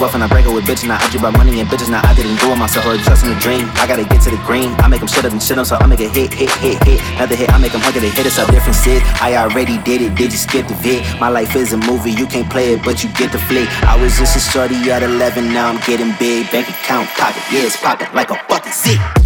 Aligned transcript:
like 0.00 0.14
and 0.14 0.24
I 0.24 0.28
break 0.28 0.46
it 0.46 0.52
with 0.52 0.64
bitch 0.64 0.82
and 0.82 0.92
I 0.92 0.98
argue 1.02 1.20
about 1.20 1.36
money 1.36 1.60
and 1.60 1.68
bitches. 1.68 1.90
Now 1.90 2.02
I 2.02 2.14
didn't 2.14 2.40
do 2.40 2.50
it 2.50 2.56
myself 2.56 2.86
or 2.86 2.96
trust 2.98 3.24
in 3.24 3.30
the 3.30 3.38
dream. 3.38 3.68
I 3.74 3.86
gotta 3.86 4.04
get 4.04 4.22
to 4.22 4.30
the 4.30 4.40
green. 4.46 4.70
I 4.82 4.88
make 4.88 5.00
them 5.00 5.08
shit 5.08 5.24
up 5.24 5.32
and 5.32 5.42
shit 5.42 5.58
up, 5.58 5.66
so 5.66 5.76
I 5.76 5.86
make 5.86 6.00
a 6.00 6.08
hit, 6.08 6.32
hit, 6.32 6.50
hit, 6.58 6.82
hit. 6.82 7.00
Another 7.16 7.36
hit, 7.36 7.52
I 7.52 7.58
make 7.58 7.72
them 7.72 7.80
hug 7.80 7.94
they 7.94 8.08
hit 8.10 8.26
us 8.26 8.38
up 8.38 8.50
different 8.50 8.76
shit. 8.76 9.02
I 9.22 9.36
already 9.36 9.78
did 9.82 10.02
it, 10.02 10.14
did 10.14 10.32
you 10.32 10.38
skip 10.38 10.66
the 10.66 10.74
vid? 10.74 11.04
My 11.20 11.28
life 11.28 11.54
is 11.56 11.72
a 11.72 11.78
movie, 11.78 12.10
you 12.12 12.26
can't 12.26 12.50
play 12.50 12.74
it, 12.74 12.82
but 12.82 13.04
you 13.04 13.10
get 13.14 13.32
the 13.32 13.38
flick. 13.38 13.68
I 13.84 14.00
was 14.00 14.16
just 14.18 14.36
a 14.36 14.40
shorty 14.40 14.76
at 14.90 15.02
11, 15.02 15.52
now 15.52 15.68
I'm 15.68 15.80
getting 15.86 16.14
big. 16.18 16.50
Bank 16.50 16.68
account 16.68 17.08
pocket, 17.10 17.42
yeah, 17.52 17.66
it's 17.66 17.76
popping 17.76 18.12
like 18.14 18.30
a 18.30 18.38
fucking 18.48 18.72
zip. 18.72 19.23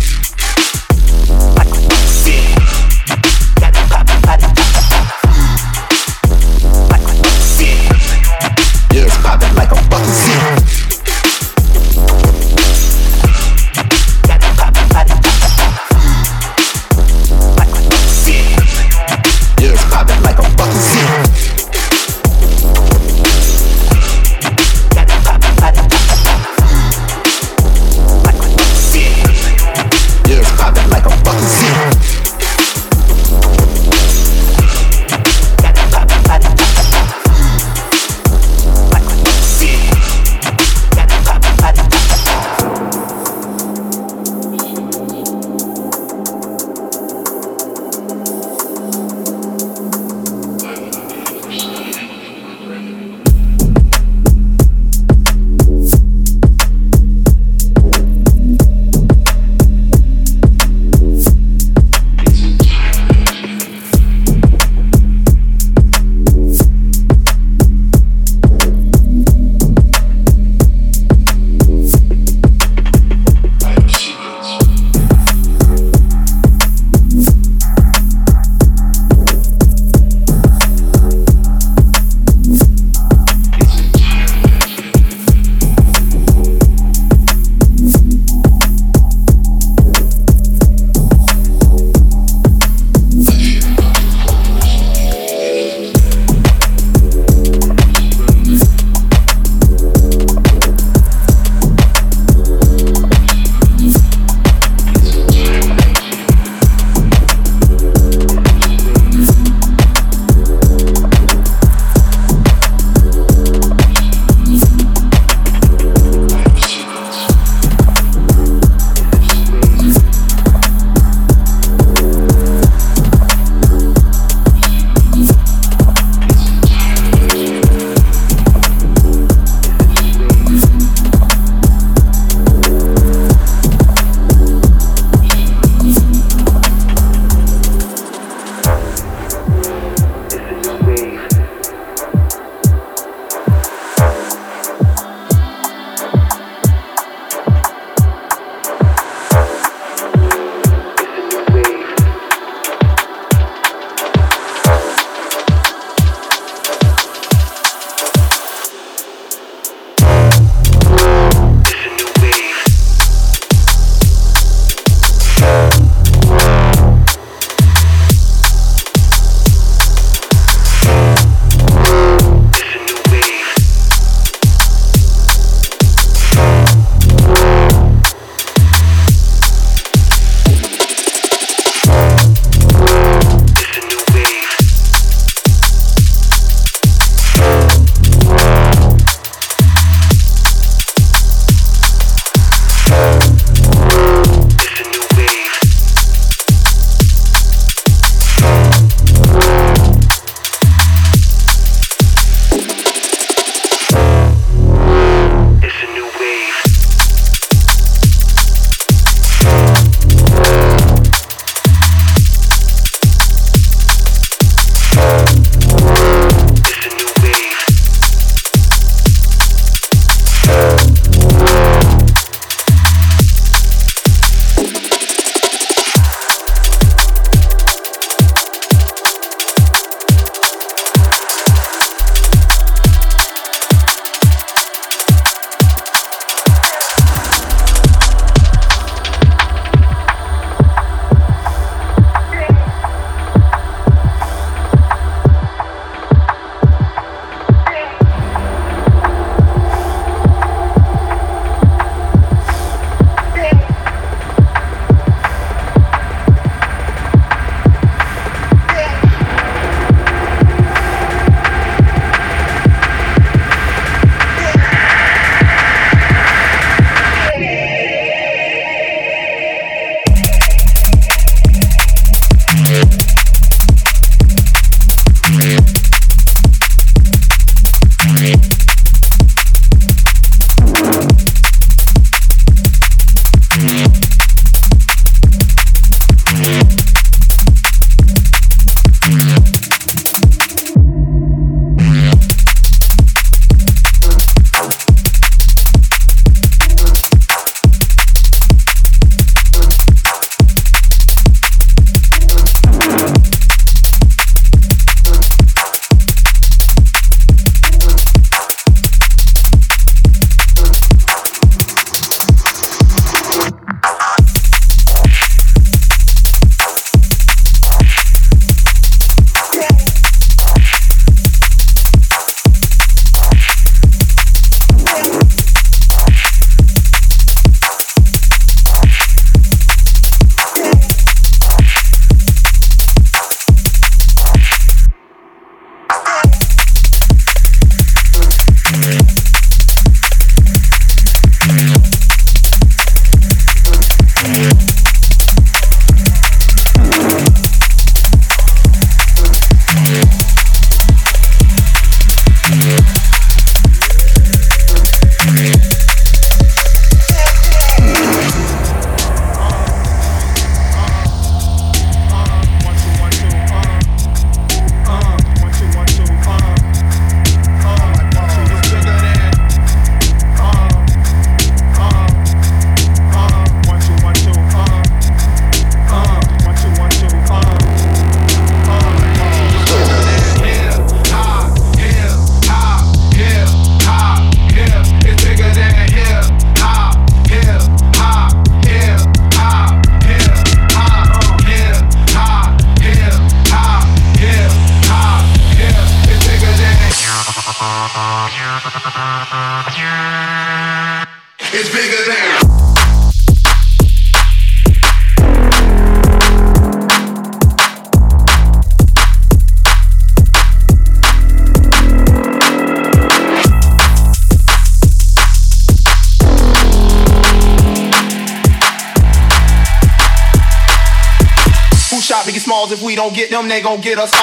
Don't 423.60 423.64
get 423.64 423.64
they 423.64 423.64
gon' 423.64 423.80
get 423.80 423.98
us 423.98 424.17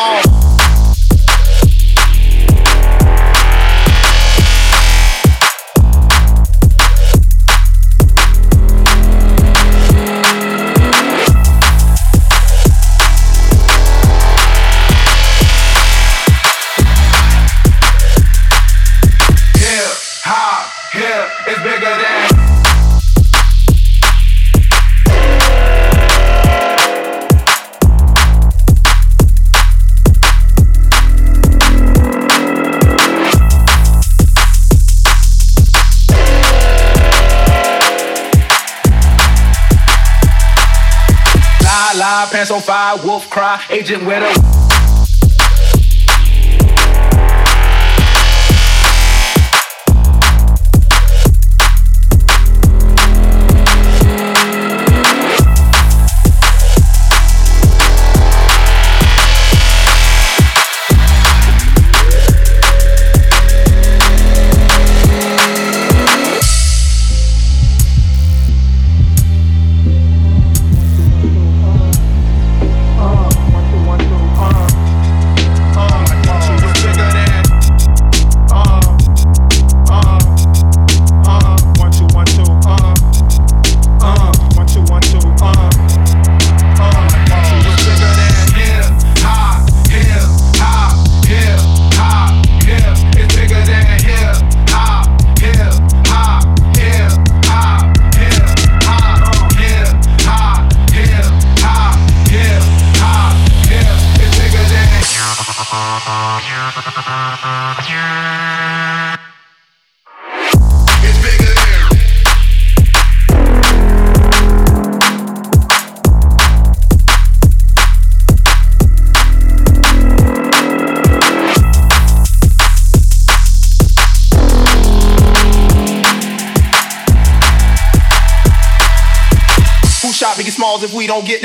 pants 42.35 42.51
on 42.51 42.59
fire, 42.59 42.97
wolf 43.05 43.29
cry, 43.29 43.63
agent 43.69 44.05
with 44.05 44.21
a 44.21 44.64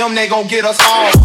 them, 0.00 0.14
they 0.14 0.28
gon' 0.28 0.46
get 0.46 0.64
us 0.64 0.78
all. 0.80 1.19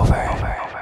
over. 0.00 0.16
over. 0.16 0.79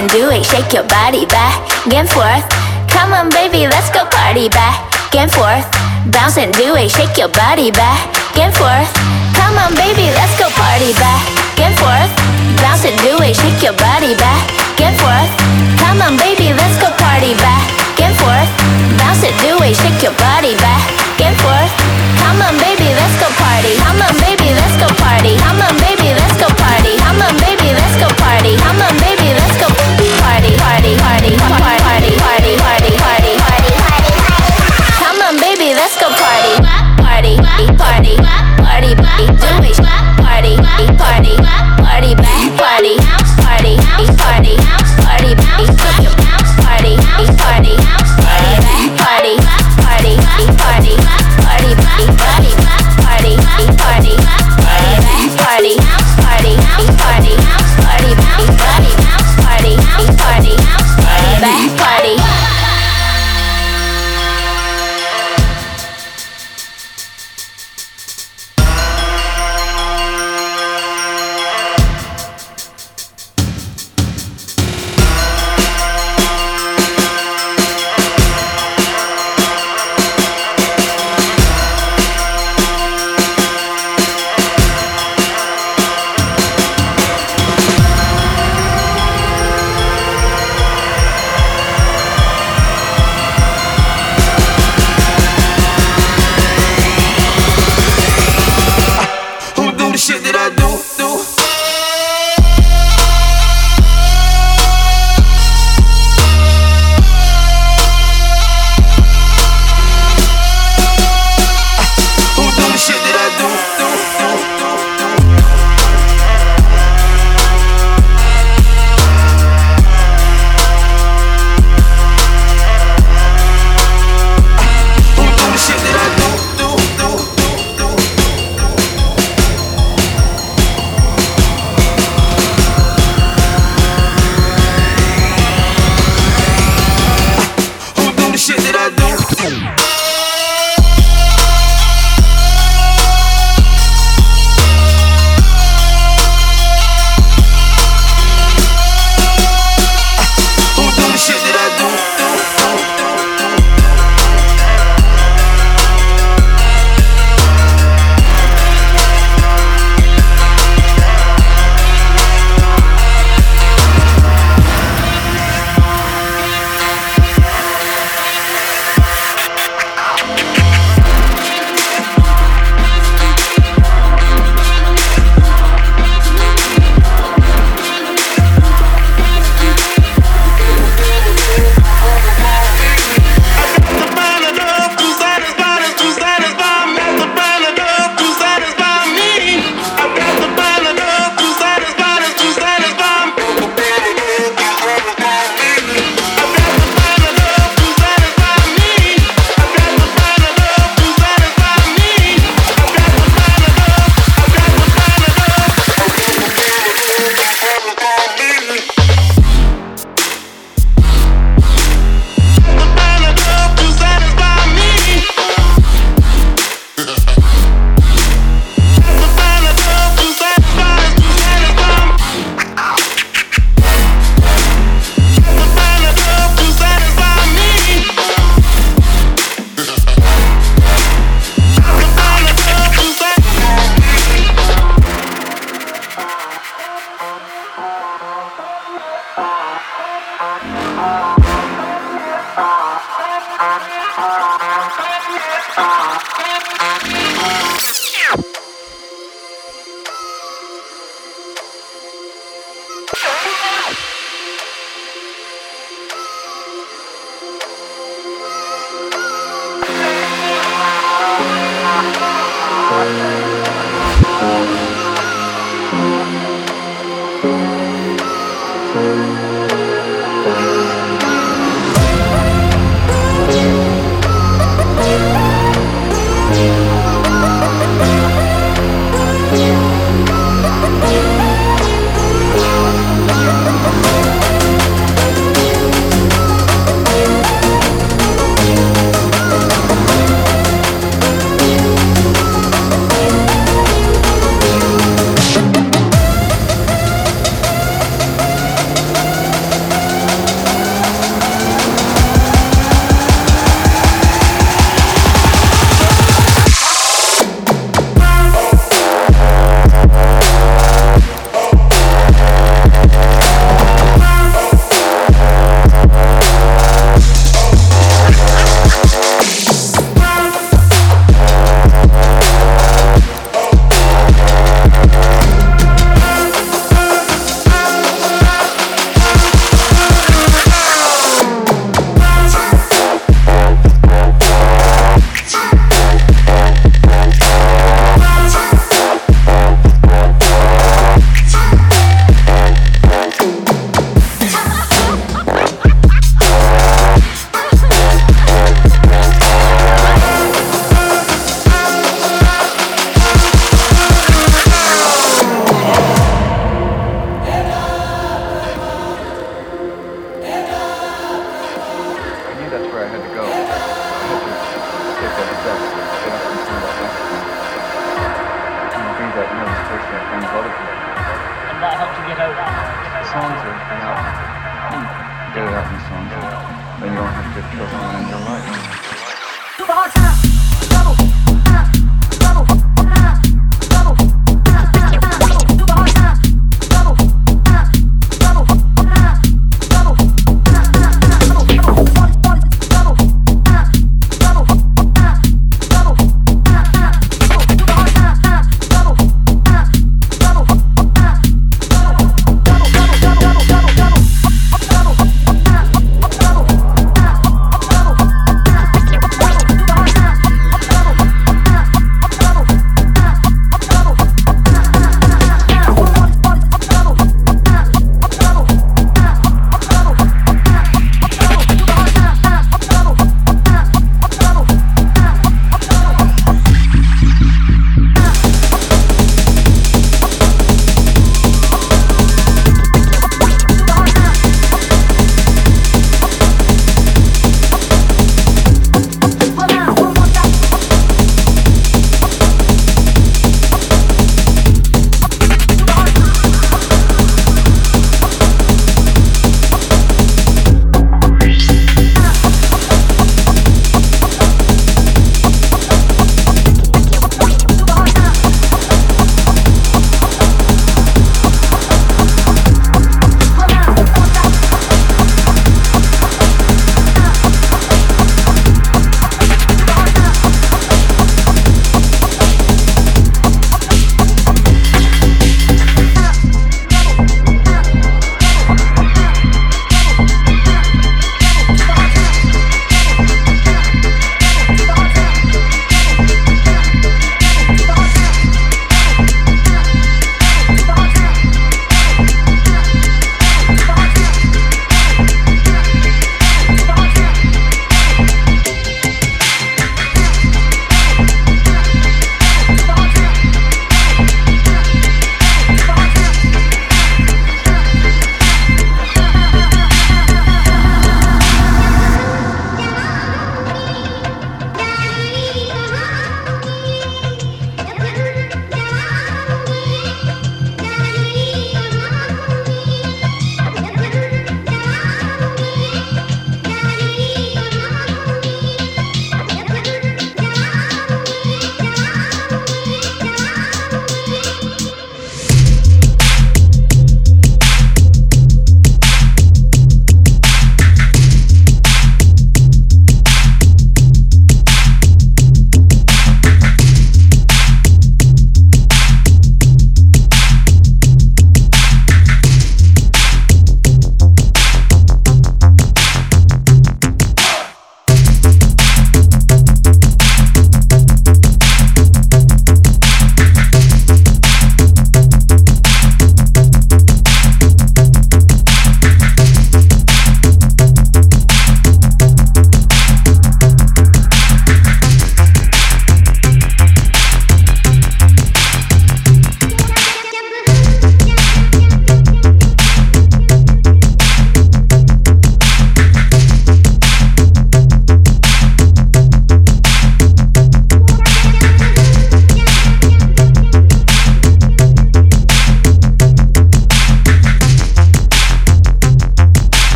can 0.00 0.08
do 0.16 0.32
it. 0.32 0.40
Shake 0.48 0.72
your 0.72 0.88
body 0.88 1.28
back 1.28 1.60
and 1.92 2.08
forth. 2.08 2.46
Come 2.88 3.12
on, 3.12 3.28
baby, 3.28 3.68
let's 3.68 3.92
go 3.92 4.08
party 4.08 4.48
back 4.48 4.80
and 5.12 5.28
forth. 5.28 5.68
Bounce 6.08 6.40
and 6.40 6.52
do 6.56 6.72
it. 6.80 6.88
Shake 6.88 7.20
your 7.20 7.28
body 7.28 7.68
back 7.68 8.00
and 8.40 8.48
forth. 8.56 8.88
Come 9.36 9.60
on, 9.60 9.76
baby, 9.76 10.08
let's 10.16 10.32
go 10.40 10.48
party 10.56 10.96
back 10.96 11.20
and 11.60 11.76
forth. 11.76 12.12
Bounce 12.64 12.88
and 12.88 12.96
do 13.04 13.20
it. 13.20 13.36
Shake 13.36 13.60
your 13.60 13.76
body 13.76 14.16
back 14.16 14.48
and 14.80 14.96
forth. 14.96 15.32
Come 15.76 16.00
on, 16.00 16.16
baby, 16.16 16.48
let's 16.56 16.80
go 16.80 16.88
party 16.96 17.36
back 17.36 17.68
and 18.00 18.16
forth. 18.16 18.50
Bounce 18.96 19.20
and 19.20 19.36
do 19.44 19.52
it. 19.60 19.76
Shake 19.76 20.00
your 20.00 20.16
body 20.16 20.56
back 20.64 20.80
and 21.20 21.36
forth. 21.44 21.72
Come 22.24 22.40
on, 22.40 22.56
baby. 22.56 22.69
party, 46.80 47.20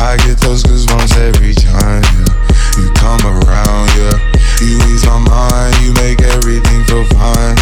I 0.00 0.16
get 0.16 0.38
those 0.38 0.62
goosebumps 0.62 1.14
every 1.18 1.52
time. 1.52 2.02
You 2.80 2.90
come 2.96 3.20
around, 3.20 3.88
yeah. 4.00 4.16
You 4.64 4.80
ease 4.88 5.04
my 5.04 5.18
mind, 5.18 5.76
you 5.84 5.92
make 6.00 6.22
everything 6.22 6.84
feel 6.84 7.04
fine. 7.12 7.56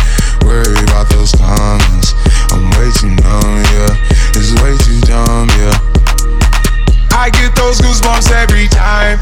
Worry 0.47 0.78
about 0.84 1.11
those 1.11 1.32
comments. 1.32 2.14
I'm 2.55 2.70
way 2.78 2.91
too 2.95 3.11
numb, 3.11 3.59
yeah. 3.74 3.91
It's 4.39 4.55
way 4.62 4.78
too 4.86 5.01
dumb, 5.03 5.49
yeah. 5.59 5.74
I 7.11 7.30
get 7.34 7.57
those 7.57 7.80
goosebumps 7.80 8.30
every 8.30 8.68
time. 8.68 9.18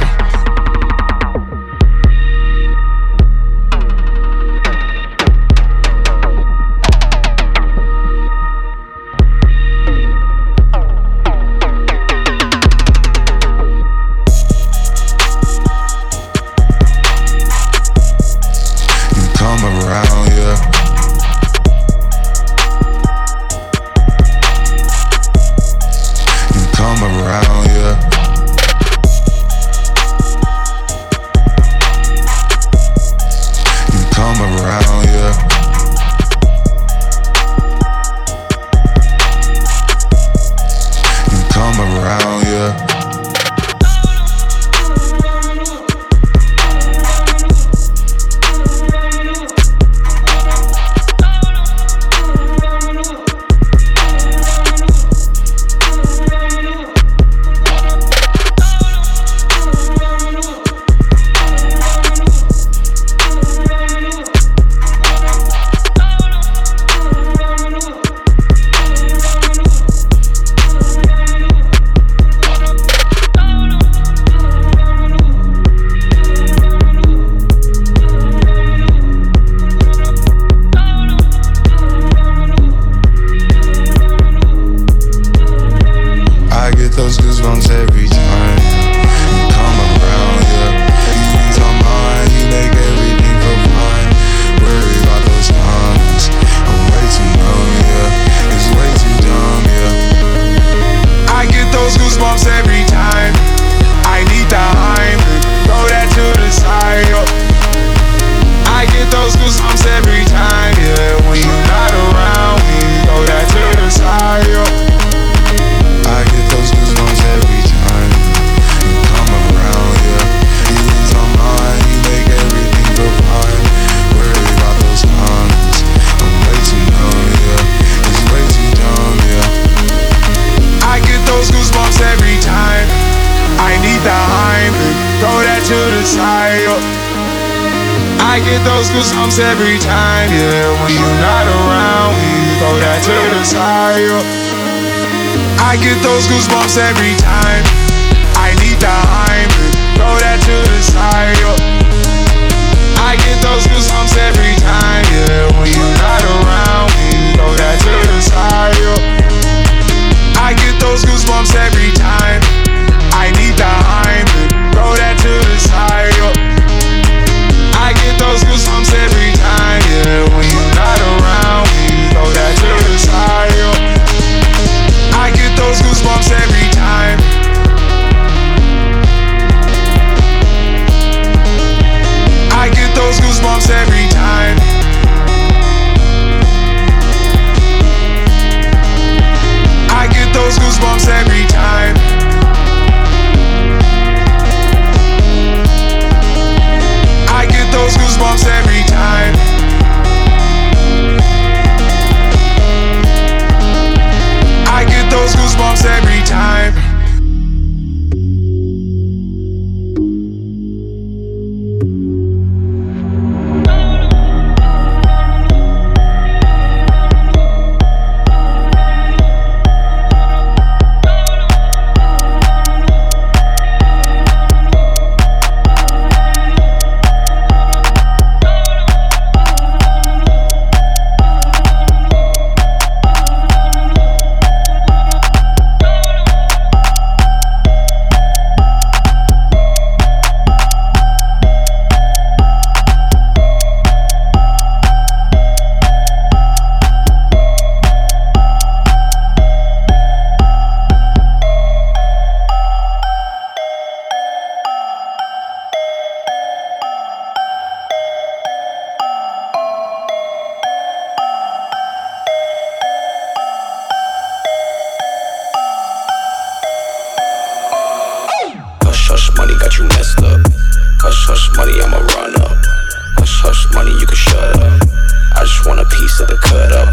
Cut 276.46 276.72
up. 276.72 276.88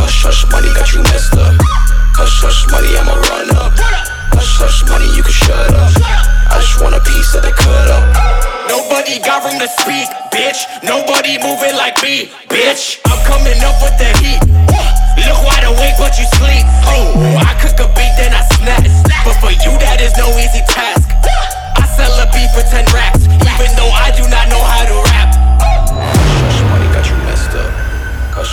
Hush, 0.00 0.24
hush, 0.24 0.48
money, 0.50 0.72
got 0.72 0.88
you 0.92 1.02
messed 1.12 1.36
up. 1.36 1.54
Hush, 2.16 2.40
hush, 2.40 2.64
money, 2.72 2.90
I'ma 2.96 3.14
run 3.28 3.48
up. 3.56 3.72
Hush, 4.32 4.56
hush, 4.56 4.84
money, 4.88 5.08
you 5.12 5.22
can 5.22 5.32
shut 5.32 5.68
up. 5.76 5.92
I 6.48 6.56
just 6.60 6.80
want 6.80 6.96
a 6.96 7.02
piece 7.04 7.36
of 7.36 7.44
the 7.44 7.52
cut 7.52 7.88
up. 7.92 8.06
Nobody 8.68 9.20
got 9.20 9.44
room 9.44 9.60
to 9.60 9.68
speak, 9.68 10.08
bitch. 10.32 10.64
Nobody 10.80 11.36
moving 11.38 11.76
like 11.76 12.00
me, 12.00 12.32
bitch. 12.48 13.00
I'm 13.04 13.20
coming 13.28 13.60
up 13.64 13.76
with 13.84 13.96
the 14.00 14.10
heat. 14.24 14.40
Look 15.28 15.40
wide 15.44 15.68
awake, 15.68 15.96
but 16.00 16.16
you 16.16 16.24
sleep. 16.40 16.64
Oh, 16.88 17.12
I 17.44 17.52
cook 17.60 17.76
a 17.84 17.88
beat, 17.92 18.14
then 18.16 18.32
I 18.32 18.42
snap. 18.56 18.82
But 19.24 19.36
for 19.44 19.52
you, 19.52 19.76
that 19.84 20.00
is 20.00 20.16
no 20.16 20.32
easy 20.40 20.64
task. 20.64 21.04
I 21.76 21.84
sell 21.92 22.12
a 22.16 22.26
beat 22.32 22.48
for 22.56 22.64
10 22.64 22.88
racks, 22.96 23.28
even 23.28 23.70
though 23.76 23.92
I 23.92 24.08
do 24.16 24.24
not 24.32 24.48
know 24.48 24.62
how 24.62 24.84
to 24.88 24.96
rap. 25.12 25.17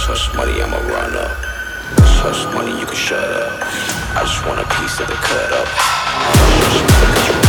Hush, 0.07 0.31
money, 0.35 0.61
I'ma 0.61 0.77
run 0.77 1.15
up. 1.17 1.35
Hush, 2.21 2.45
money, 2.53 2.79
you 2.79 2.85
can 2.85 2.95
shut 2.95 3.17
up. 3.17 3.59
I 4.15 4.21
just 4.21 4.45
want 4.45 4.59
a 4.59 4.65
piece 4.77 4.99
of 4.99 5.07
the 5.07 5.15
cut 5.15 5.51
up. 7.41 7.44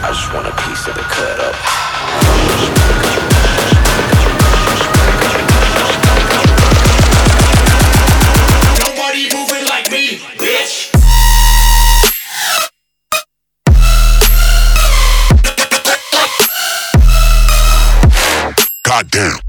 I 0.00 0.08
just 0.08 0.32
want 0.32 0.46
a 0.46 0.52
piece 0.62 0.86
of 0.86 0.94
the 0.94 1.02
cut 1.02 1.40
up. 1.40 1.54
Hush, 2.48 2.68
hush, 4.64 4.84
money, 4.96 5.18
got 5.22 5.34
you 5.34 5.48
Nobody 8.84 9.28
moving 9.34 9.64
like 9.66 9.90
me, 9.90 10.18
bitch. 10.38 10.92
Goddamn. 18.84 19.47